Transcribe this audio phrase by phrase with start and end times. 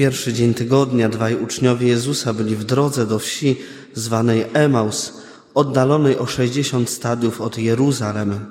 [0.00, 3.56] pierwszy dzień tygodnia dwaj uczniowie Jezusa byli w drodze do wsi
[3.94, 5.12] zwanej Emaus,
[5.54, 8.46] oddalonej o sześćdziesiąt stadiów od Jeruzalem.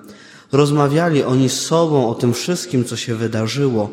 [0.51, 3.89] Rozmawiali oni z sobą o tym wszystkim, co się wydarzyło.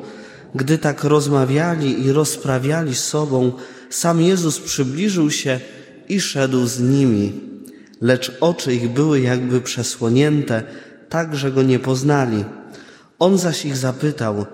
[0.54, 3.52] Gdy tak rozmawiali i rozprawiali z sobą,
[3.90, 5.60] sam Jezus przybliżył się
[6.08, 7.32] i szedł z nimi.
[8.00, 10.62] Lecz oczy ich były jakby przesłonięte,
[11.08, 12.44] tak, że go nie poznali.
[13.18, 14.46] On zaś ich zapytał,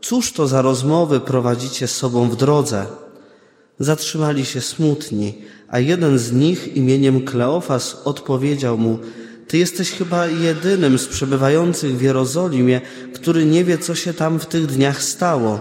[0.00, 2.86] cóż to za rozmowy prowadzicie z sobą w drodze?
[3.78, 5.34] Zatrzymali się smutni,
[5.68, 8.98] a jeden z nich imieniem Kleofas odpowiedział mu,
[9.48, 12.80] ty jesteś chyba jedynym z przebywających w Jerozolimie,
[13.14, 15.60] który nie wie, co się tam w tych dniach stało.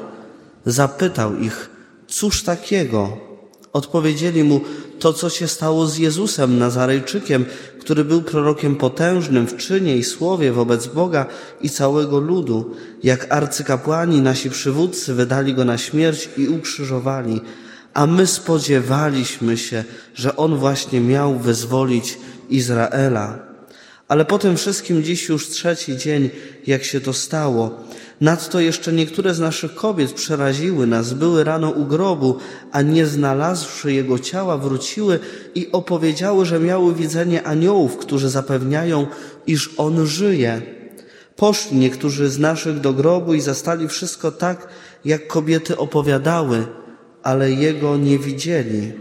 [0.66, 1.70] Zapytał ich,
[2.08, 3.29] cóż takiego?
[3.74, 4.62] Odpowiedzieli mu,
[5.00, 7.46] to co się stało z Jezusem Nazarejczykiem,
[7.80, 11.26] który był prorokiem potężnym w czynie i słowie wobec Boga
[11.62, 17.42] i całego ludu, jak arcykapłani nasi przywódcy wydali go na śmierć i ukrzyżowali,
[17.94, 19.84] a my spodziewaliśmy się,
[20.16, 22.18] że on właśnie miał wyzwolić
[22.50, 23.40] Izraela.
[24.08, 26.30] Ale po tym wszystkim dziś już trzeci dzień,
[26.68, 27.84] jak się to stało.
[28.22, 32.38] Nadto jeszcze niektóre z naszych kobiet przeraziły nas, były rano u grobu,
[32.72, 35.20] a nie znalazłszy jego ciała, wróciły
[35.56, 39.08] i opowiedziały, że miały widzenie aniołów, którzy zapewniają,
[39.48, 40.62] iż on żyje.
[41.36, 44.68] Poszli niektórzy z naszych do grobu i zastali wszystko tak,
[45.06, 46.66] jak kobiety opowiadały,
[47.24, 48.94] ale jego nie widzieli.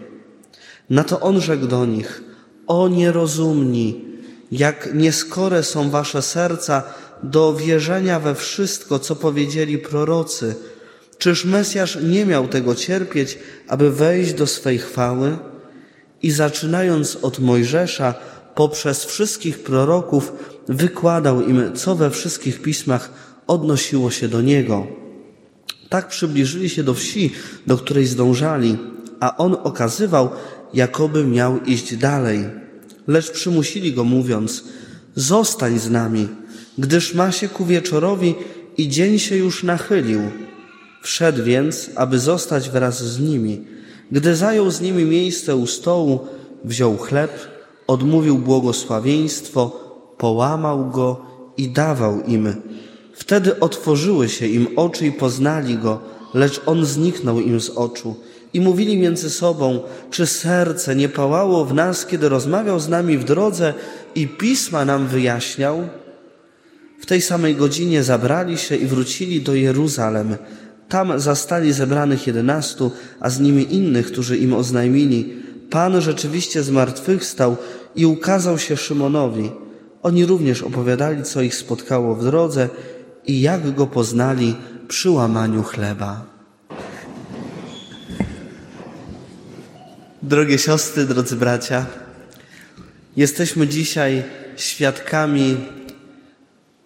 [0.90, 2.22] Na to on rzekł do nich,
[2.66, 4.04] o nierozumni,
[4.52, 6.82] jak nieskore są wasze serca
[7.22, 10.54] do wierzenia we wszystko, co powiedzieli prorocy.
[11.18, 13.38] Czyż Mesjasz nie miał tego cierpieć,
[13.68, 15.38] aby wejść do swej chwały?
[16.22, 18.14] I zaczynając od Mojżesza,
[18.54, 20.32] poprzez wszystkich proroków,
[20.68, 23.10] wykładał im, co we wszystkich pismach
[23.46, 24.86] odnosiło się do niego.
[25.88, 27.32] Tak przybliżyli się do wsi,
[27.66, 28.76] do której zdążali,
[29.20, 30.30] a on okazywał,
[30.74, 32.44] jakoby miał iść dalej
[33.08, 34.64] lecz przymusili go mówiąc,
[35.14, 36.28] zostań z nami,
[36.78, 38.34] gdyż ma się ku wieczorowi
[38.78, 40.20] i dzień się już nachylił.
[41.02, 43.64] Wszedł więc, aby zostać wraz z nimi.
[44.12, 46.20] Gdy zajął z nimi miejsce u stołu,
[46.64, 47.32] wziął chleb,
[47.86, 49.80] odmówił błogosławieństwo,
[50.18, 51.20] połamał go
[51.56, 52.54] i dawał im.
[53.12, 56.00] Wtedy otworzyły się im oczy i poznali go,
[56.34, 58.14] lecz on zniknął im z oczu
[58.54, 59.80] i mówili między sobą,
[60.10, 63.74] czy serce nie pałało w nas, kiedy rozmawiał z nami w drodze
[64.14, 65.88] i pisma nam wyjaśniał?
[66.98, 70.36] W tej samej godzinie zabrali się i wrócili do Jeruzalem.
[70.88, 75.38] Tam zastali zebranych jedenastu, a z nimi innych, którzy im oznajmili,
[75.70, 77.56] Pan rzeczywiście zmartwychwstał
[77.96, 79.50] i ukazał się Szymonowi.
[80.02, 82.68] Oni również opowiadali, co ich spotkało w drodze
[83.26, 84.56] i jak go poznali
[84.88, 86.26] przy łamaniu chleba.
[90.22, 91.86] Drogie siostry, drodzy bracia,
[93.16, 94.22] jesteśmy dzisiaj
[94.56, 95.56] świadkami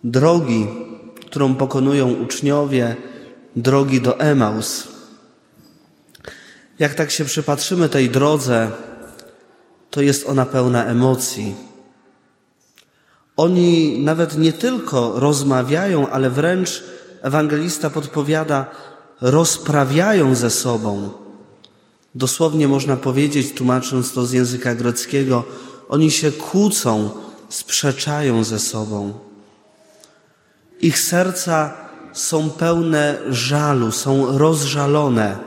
[0.04, 0.66] drogi,
[1.26, 2.96] którą pokonują uczniowie,
[3.56, 4.88] drogi do Emaus.
[6.78, 8.70] Jak tak się przypatrzymy tej drodze,
[9.90, 11.54] to jest ona pełna emocji.
[13.36, 16.84] Oni nawet nie tylko rozmawiają, ale wręcz
[17.22, 18.70] ewangelista podpowiada,
[19.20, 21.22] rozprawiają ze sobą
[22.14, 25.44] Dosłownie można powiedzieć, tłumacząc to z języka greckiego,
[25.88, 27.10] oni się kłócą,
[27.48, 29.12] sprzeczają ze sobą.
[30.82, 31.74] Ich serca
[32.12, 35.38] są pełne żalu, są rozżalone.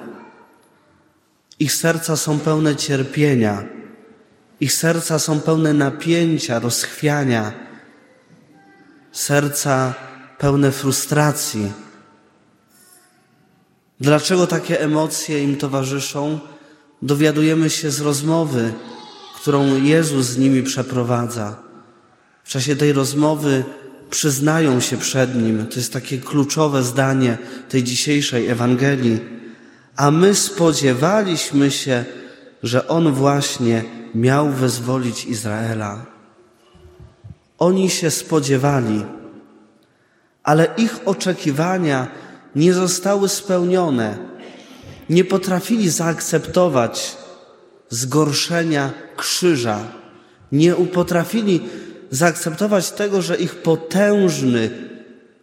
[1.60, 3.64] Ich serca są pełne cierpienia.
[4.60, 7.52] Ich serca są pełne napięcia, rozchwiania.
[9.12, 9.94] Serca
[10.38, 11.72] pełne frustracji.
[14.00, 16.40] Dlaczego takie emocje im towarzyszą?
[17.02, 18.74] dowiadujemy się z rozmowy,
[19.36, 21.56] którą Jezus z nimi przeprowadza.
[22.44, 23.64] W czasie tej rozmowy
[24.10, 25.68] przyznają się przed Nim.
[25.68, 27.38] To jest takie kluczowe zdanie
[27.70, 29.20] tej dzisiejszej Ewangelii.
[29.96, 32.06] A my spodziewaliśmy się,
[32.64, 33.84] że On właśnie
[34.16, 36.06] miał wyzwolić Izraela.
[37.58, 39.06] Oni się spodziewali,
[40.44, 42.08] ale ich oczekiwania
[42.56, 44.36] nie zostały spełnione
[45.10, 47.18] nie potrafili zaakceptować
[47.90, 49.80] zgorszenia krzyża,
[50.52, 51.62] nie potrafili
[52.12, 54.70] zaakceptować tego, że ich potężny,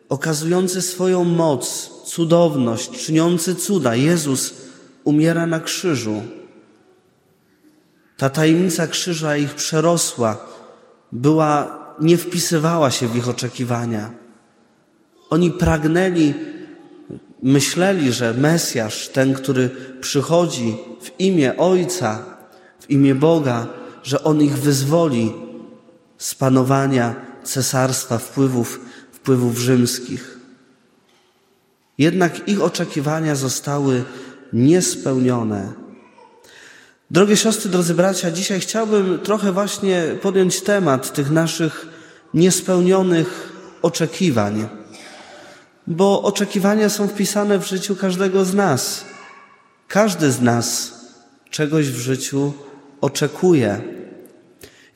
[0.08, 4.54] okazujący swoją moc, cudowność, czyniący cuda, Jezus
[5.04, 6.22] umiera na krzyżu.
[8.16, 10.36] Ta tajemnica krzyża ich przerosła,
[11.12, 14.10] była, nie wpisywała się w ich oczekiwania.
[15.30, 16.34] Oni pragnęli
[17.42, 19.70] myśleli, że Mesjasz, ten, który
[20.00, 22.24] przychodzi w imię Ojca,
[22.80, 23.66] w imię Boga,
[24.02, 25.32] że On ich wyzwoli
[26.22, 27.14] z panowania
[27.44, 28.80] cesarstwa, wpływów,
[29.12, 30.38] wpływów rzymskich.
[31.98, 34.04] Jednak ich oczekiwania zostały
[34.52, 35.72] niespełnione.
[37.10, 41.86] Drogie siostry, drodzy bracia, dzisiaj chciałbym trochę właśnie podjąć temat tych naszych
[42.34, 43.52] niespełnionych
[43.82, 44.68] oczekiwań,
[45.86, 49.04] bo oczekiwania są wpisane w życiu każdego z nas.
[49.88, 50.94] Każdy z nas
[51.50, 52.52] czegoś w życiu
[53.00, 53.91] oczekuje.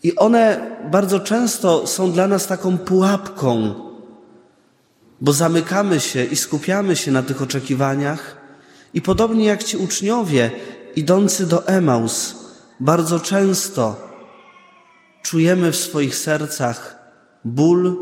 [0.03, 3.75] I one bardzo często są dla nas taką pułapką,
[5.21, 8.37] bo zamykamy się i skupiamy się na tych oczekiwaniach.
[8.95, 10.51] I podobnie jak ci uczniowie
[10.97, 12.35] idący do Emaus,
[12.81, 13.97] bardzo często
[15.23, 16.99] czujemy w swoich sercach
[17.45, 17.97] ból,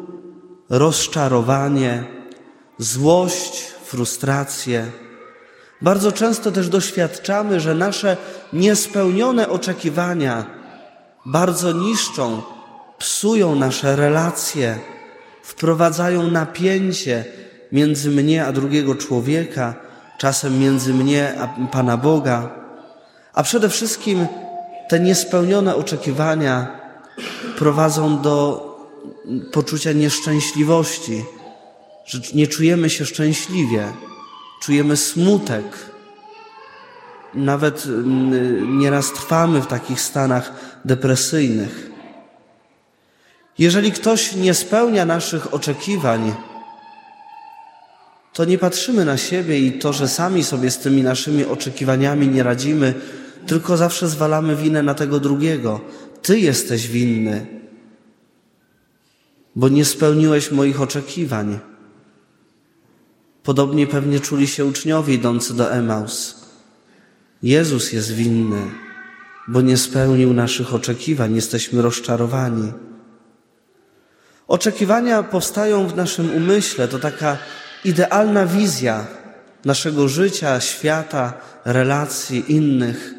[0.70, 2.04] rozczarowanie,
[2.78, 4.86] złość, frustrację.
[5.82, 8.16] Bardzo często też doświadczamy, że nasze
[8.52, 10.46] niespełnione oczekiwania
[11.26, 12.42] bardzo niszczą,
[12.98, 14.78] psują nasze relacje,
[15.42, 17.24] wprowadzają napięcie
[17.72, 19.74] między mnie a drugiego człowieka,
[20.18, 22.50] czasem między mnie a Pana Boga.
[23.34, 24.26] A przede wszystkim
[24.88, 26.80] te niespełnione oczekiwania
[27.58, 28.64] prowadzą do
[29.52, 31.24] poczucia nieszczęśliwości,
[32.04, 33.92] że nie czujemy się szczęśliwie,
[34.62, 35.93] czujemy smutek.
[37.34, 40.52] Nawet mm, nieraz trwamy w takich stanach
[40.84, 41.90] depresyjnych.
[43.58, 46.34] Jeżeli ktoś nie spełnia naszych oczekiwań,
[48.32, 52.42] to nie patrzymy na siebie i to, że sami sobie z tymi naszymi oczekiwaniami nie
[52.42, 52.94] radzimy,
[53.46, 55.80] tylko zawsze zwalamy winę na tego drugiego.
[56.22, 57.46] Ty jesteś winny,
[59.56, 61.58] bo nie spełniłeś moich oczekiwań.
[63.42, 66.43] Podobnie pewnie czuli się uczniowie idący do Emaus.
[67.42, 68.62] Jezus jest winny,
[69.48, 72.72] bo nie spełnił naszych oczekiwań, jesteśmy rozczarowani.
[74.48, 77.38] Oczekiwania powstają w naszym umyśle, to taka
[77.84, 79.06] idealna wizja
[79.64, 81.32] naszego życia, świata,
[81.64, 83.14] relacji innych.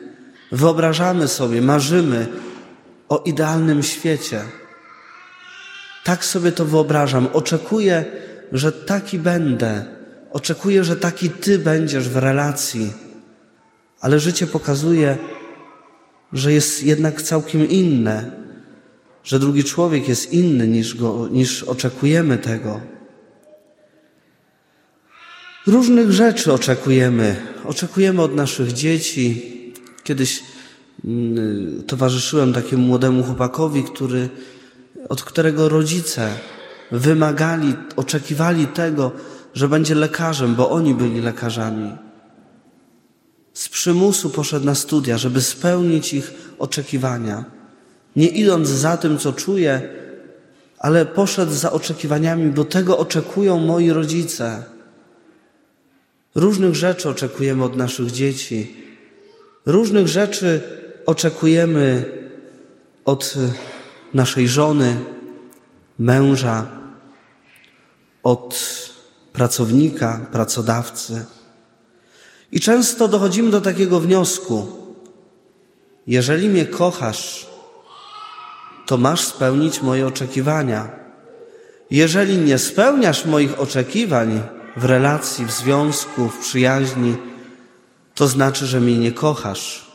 [0.52, 2.28] Wyobrażamy sobie, marzymy
[3.10, 4.42] o idealnym świecie.
[6.04, 7.28] Tak sobie to wyobrażam.
[7.34, 8.06] Oczekuję,
[8.52, 9.86] że taki będę.
[10.32, 12.94] Oczekuję, że taki Ty będziesz w relacji.
[14.02, 15.18] Ale życie pokazuje,
[16.34, 18.32] że jest jednak całkiem inne,
[19.24, 22.82] że drugi człowiek jest inny niż, go, niż oczekujemy tego.
[25.68, 27.36] Różnych rzeczy oczekujemy.
[27.66, 29.52] Oczekujemy od naszych dzieci.
[30.04, 30.44] Kiedyś
[31.06, 34.30] mm, towarzyszyłem takiemu młodemu chłopakowi, który,
[35.10, 36.30] od którego rodzice
[36.92, 39.12] wymagali, oczekiwali tego,
[39.54, 42.05] że będzie lekarzem, bo oni byli lekarzami.
[43.56, 47.46] Z przymusu poszedł na studia, żeby spełnić ich oczekiwania.
[48.16, 49.90] Nie idąc za tym, co czuje,
[50.80, 54.64] ale poszedł za oczekiwaniami, bo tego oczekują moi rodzice.
[56.36, 58.76] Różnych rzeczy oczekujemy od naszych dzieci.
[59.66, 60.62] Różnych rzeczy
[61.06, 62.06] oczekujemy
[63.06, 63.36] od
[64.14, 64.98] naszej żony,
[66.00, 66.68] męża,
[68.24, 68.56] od
[69.34, 71.26] pracownika, pracodawcy.
[72.52, 74.68] I często dochodzimy do takiego wniosku:
[76.08, 77.48] jeżeli mnie kochasz,
[78.86, 80.90] to masz spełnić moje oczekiwania.
[81.92, 84.42] Jeżeli nie spełniasz moich oczekiwań,
[84.78, 87.16] w relacji, w związku, w przyjaźni,
[88.16, 89.92] to znaczy, że mnie nie kochasz.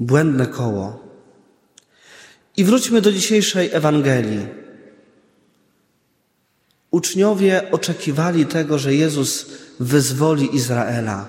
[0.00, 1.06] Błędne koło.
[2.56, 4.46] I wróćmy do dzisiejszej Ewangelii.
[6.96, 9.46] Uczniowie oczekiwali tego, że Jezus
[9.80, 11.28] wyzwoli Izraela,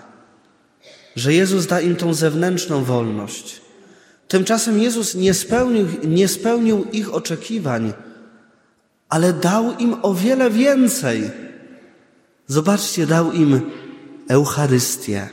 [1.16, 3.62] że Jezus da im tą zewnętrzną wolność.
[4.28, 7.94] Tymczasem Jezus nie spełnił, nie spełnił ich oczekiwań,
[9.10, 11.32] ale dał im o wiele więcej.
[12.48, 13.62] Zobaczcie, dał im
[14.30, 15.30] Eucharystię,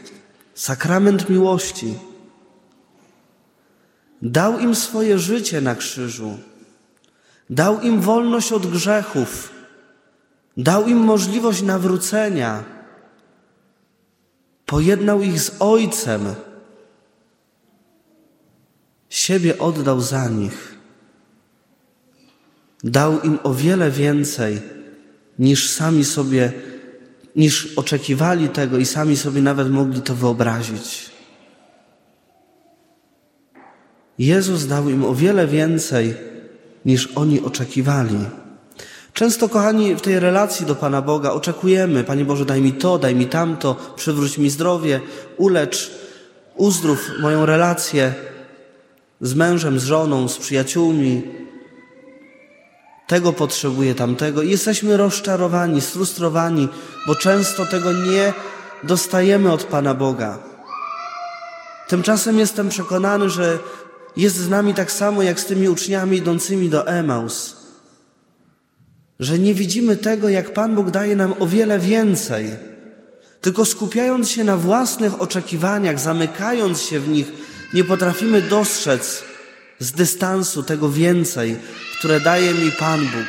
[0.54, 1.94] sakrament miłości.
[4.22, 6.38] Dał im swoje życie na krzyżu.
[7.50, 9.53] Dał im wolność od grzechów.
[10.56, 12.64] Dał im możliwość nawrócenia.
[14.66, 16.34] Pojednał ich z Ojcem.
[19.08, 20.74] Siebie oddał za nich
[22.84, 24.60] dał im o wiele więcej
[25.38, 26.52] niż sami sobie,
[27.36, 31.10] niż oczekiwali tego i sami sobie nawet mogli to wyobrazić.
[34.18, 36.14] Jezus dał im o wiele więcej
[36.84, 38.18] niż oni oczekiwali.
[39.14, 43.14] Często, kochani, w tej relacji do Pana Boga oczekujemy, Panie Boże, daj mi to, daj
[43.14, 45.00] mi tamto, przywróć mi zdrowie,
[45.36, 45.90] ulecz,
[46.56, 48.14] uzdrów moją relację
[49.20, 51.22] z mężem, z żoną, z przyjaciółmi.
[53.06, 54.42] Tego potrzebuję, tamtego.
[54.42, 56.68] I jesteśmy rozczarowani, sfrustrowani,
[57.06, 58.32] bo często tego nie
[58.82, 60.38] dostajemy od Pana Boga.
[61.88, 63.58] Tymczasem jestem przekonany, że
[64.16, 67.63] jest z nami tak samo jak z tymi uczniami idącymi do Emaus
[69.24, 72.50] że nie widzimy tego, jak Pan Bóg daje nam o wiele więcej,
[73.40, 77.32] tylko skupiając się na własnych oczekiwaniach, zamykając się w nich,
[77.74, 79.24] nie potrafimy dostrzec
[79.78, 81.56] z dystansu tego więcej,
[81.98, 83.26] które daje mi Pan Bóg.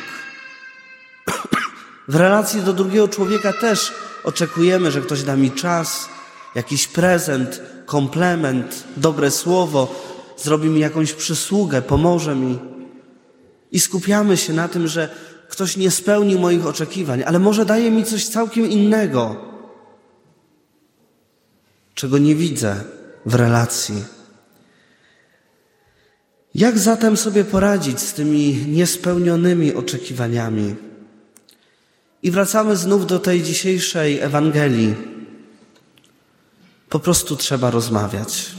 [2.08, 3.92] W relacji do drugiego człowieka też
[4.24, 6.08] oczekujemy, że ktoś da mi czas,
[6.54, 10.04] jakiś prezent, komplement, dobre słowo,
[10.36, 12.58] zrobi mi jakąś przysługę, pomoże mi.
[13.72, 15.08] I skupiamy się na tym, że
[15.48, 19.36] ktoś nie spełnił moich oczekiwań, ale może daje mi coś całkiem innego,
[21.94, 22.84] czego nie widzę
[23.26, 24.04] w relacji.
[26.54, 30.74] Jak zatem sobie poradzić z tymi niespełnionymi oczekiwaniami?
[32.22, 34.94] I wracamy znów do tej dzisiejszej Ewangelii.
[36.88, 38.50] Po prostu trzeba rozmawiać.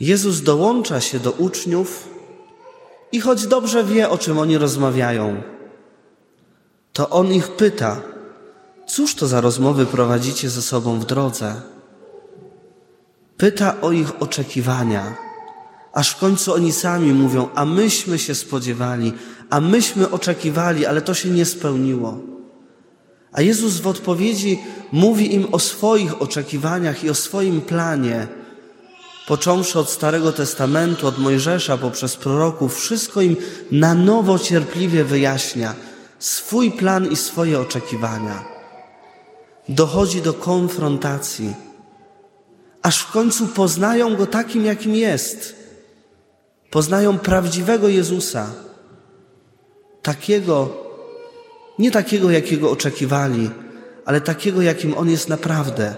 [0.00, 2.08] Jezus dołącza się do uczniów
[3.12, 5.42] i choć dobrze wie, o czym oni rozmawiają,
[6.94, 8.00] to on ich pyta:
[8.86, 11.62] Cóż to za rozmowy prowadzicie ze sobą w drodze?
[13.36, 15.16] Pyta o ich oczekiwania,
[15.92, 19.12] aż w końcu oni sami mówią: A myśmy się spodziewali,
[19.50, 22.18] a myśmy oczekiwali, ale to się nie spełniło.
[23.32, 24.58] A Jezus w odpowiedzi
[24.92, 28.26] mówi im o swoich oczekiwaniach i o swoim planie.
[29.26, 33.36] Począwszy od Starego Testamentu, od Mojżesza poprzez proroków, wszystko im
[33.70, 35.74] na nowo cierpliwie wyjaśnia
[36.24, 38.44] swój plan i swoje oczekiwania.
[39.68, 41.54] Dochodzi do konfrontacji,
[42.82, 45.56] aż w końcu poznają go takim, jakim jest.
[46.70, 48.50] Poznają prawdziwego Jezusa,
[50.02, 50.68] takiego,
[51.78, 53.50] nie takiego, jakiego oczekiwali,
[54.04, 55.94] ale takiego, jakim on jest naprawdę.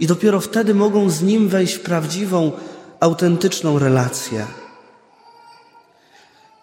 [0.00, 2.52] I dopiero wtedy mogą z nim wejść w prawdziwą,
[3.00, 4.46] autentyczną relację.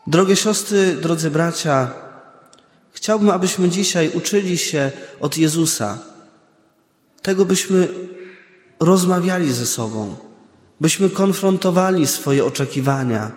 [0.07, 2.06] Drogie siostry, drodzy bracia,
[2.97, 5.97] Chciałbym, abyśmy dzisiaj uczyli się od Jezusa.
[7.21, 7.87] Tego byśmy
[8.79, 10.15] rozmawiali ze sobą,
[10.81, 13.31] byśmy konfrontowali swoje oczekiwania.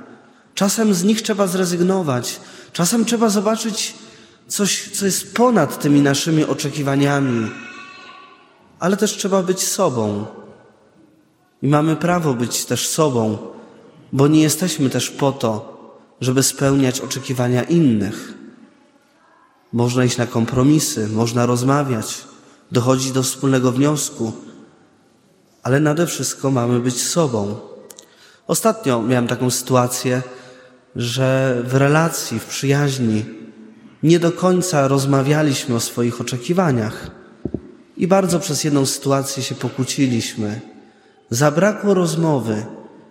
[0.54, 2.40] Czasem z nich trzeba zrezygnować,
[2.72, 3.94] czasem trzeba zobaczyć
[4.48, 7.50] coś, co jest ponad tymi naszymi oczekiwaniami,
[8.78, 10.26] ale też trzeba być sobą.
[11.62, 13.38] I mamy prawo być też sobą,
[14.12, 15.50] bo nie jesteśmy też po to,
[16.20, 18.39] żeby spełniać oczekiwania innych.
[19.72, 22.24] Można iść na kompromisy, można rozmawiać,
[22.72, 24.32] dochodzić do wspólnego wniosku,
[25.62, 27.56] ale nade wszystko mamy być sobą.
[28.46, 30.22] Ostatnio miałem taką sytuację,
[30.96, 33.24] że w relacji, w przyjaźni
[34.02, 37.10] nie do końca rozmawialiśmy o swoich oczekiwaniach
[37.96, 40.60] i bardzo przez jedną sytuację się pokłóciliśmy.
[41.30, 42.66] Zabrakło rozmowy,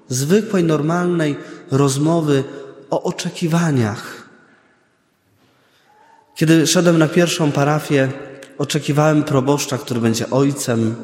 [0.07, 1.35] zwykłej, normalnej
[1.71, 2.43] rozmowy
[2.89, 4.28] o oczekiwaniach
[6.39, 8.12] kiedy szedłem na pierwszą parafię,
[8.58, 10.96] oczekiwałem proboszcza, który będzie ojcem,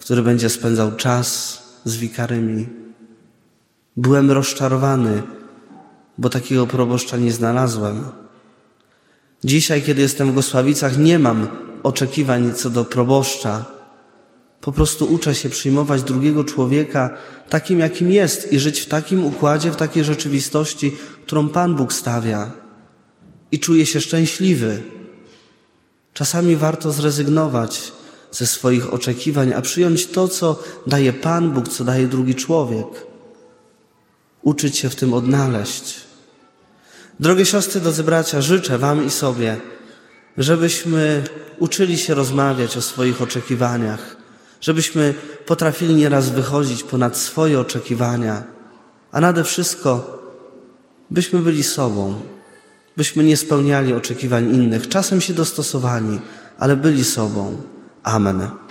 [0.00, 2.68] który będzie spędzał czas z wikarymi.
[3.96, 5.22] Byłem rozczarowany,
[6.18, 8.04] bo takiego proboszcza nie znalazłem.
[9.44, 11.48] Dzisiaj, kiedy jestem w Gosławicach, nie mam
[11.82, 13.64] oczekiwań co do proboszcza.
[14.60, 17.10] Po prostu uczę się przyjmować drugiego człowieka
[17.48, 22.61] takim, jakim jest i żyć w takim układzie, w takiej rzeczywistości, którą Pan Bóg stawia
[23.52, 24.82] i czuje się szczęśliwy.
[26.14, 27.92] Czasami warto zrezygnować
[28.30, 32.86] ze swoich oczekiwań, a przyjąć to, co daje Pan Bóg, co daje drugi człowiek.
[34.42, 36.00] Uczyć się w tym odnaleźć.
[37.20, 39.60] Drogie siostry, drodzy bracia, życzę Wam i sobie,
[40.38, 41.24] żebyśmy
[41.58, 44.16] uczyli się rozmawiać o swoich oczekiwaniach,
[44.60, 45.14] żebyśmy
[45.46, 48.42] potrafili nieraz wychodzić ponad swoje oczekiwania,
[49.12, 50.18] a nade wszystko,
[51.10, 52.20] byśmy byli sobą
[52.96, 56.20] byśmy nie spełniali oczekiwań innych, czasem się dostosowali,
[56.58, 57.56] ale byli sobą.
[58.02, 58.61] Amen.